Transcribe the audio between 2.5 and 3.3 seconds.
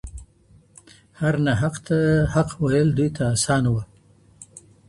ویل دوی ته